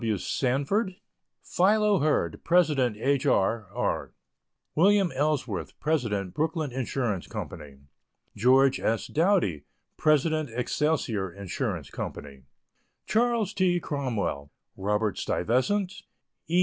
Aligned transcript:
W. 0.01 0.17
Sanford, 0.17 0.95
Philo 1.43 1.99
Hurd, 1.99 2.43
President 2.43 2.97
H. 2.97 3.27
R. 3.27 3.67
R.; 3.71 4.13
Wm. 4.75 5.11
Ellsworth, 5.11 5.79
President 5.79 6.33
Brooklyn 6.33 6.71
Ins. 6.71 6.89
Co.; 7.27 7.49
George 8.35 8.79
S. 8.79 9.05
Doughty, 9.05 9.63
President 9.97 10.49
Excelsior 10.55 11.31
Ins. 11.35 11.91
Co.; 11.91 12.39
Chas. 13.05 13.53
T. 13.53 13.79
Cromwell, 13.79 14.49
Robert 14.75 15.19
Stuyvesant, 15.19 15.93
E. 16.47 16.59